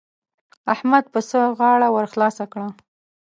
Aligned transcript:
احمد 0.73 1.05
پسه 1.13 1.39
غاړه 1.57 1.87
ور 1.95 2.05
خلاصه 2.13 2.45
کړه. 2.51 2.67